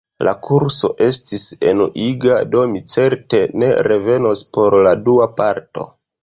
La 0.27 0.31
kurso 0.45 0.87
estis 1.07 1.43
enuiga, 1.71 2.37
do 2.55 2.63
mi 2.71 2.81
certe 2.95 3.43
ne 3.65 3.71
revenos 3.89 4.43
por 4.59 4.79
la 4.89 4.95
dua 5.11 5.29
parto. 5.43 5.89